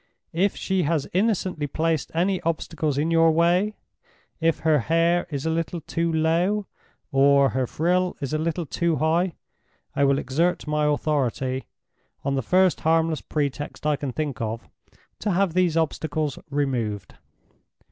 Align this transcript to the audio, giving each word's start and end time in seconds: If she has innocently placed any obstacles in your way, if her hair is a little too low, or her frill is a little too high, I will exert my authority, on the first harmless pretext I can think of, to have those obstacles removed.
If 0.33 0.55
she 0.55 0.81
has 0.81 1.07
innocently 1.13 1.67
placed 1.67 2.09
any 2.15 2.41
obstacles 2.41 2.97
in 2.97 3.11
your 3.11 3.29
way, 3.29 3.75
if 4.39 4.61
her 4.61 4.79
hair 4.79 5.27
is 5.29 5.45
a 5.45 5.51
little 5.51 5.79
too 5.79 6.11
low, 6.11 6.65
or 7.11 7.49
her 7.49 7.67
frill 7.67 8.17
is 8.19 8.33
a 8.33 8.39
little 8.39 8.65
too 8.65 8.95
high, 8.95 9.35
I 9.95 10.05
will 10.05 10.17
exert 10.17 10.65
my 10.65 10.85
authority, 10.87 11.67
on 12.25 12.33
the 12.33 12.41
first 12.41 12.79
harmless 12.79 13.21
pretext 13.21 13.85
I 13.85 13.95
can 13.95 14.11
think 14.11 14.41
of, 14.41 14.67
to 15.19 15.29
have 15.33 15.53
those 15.53 15.77
obstacles 15.77 16.39
removed. 16.49 17.13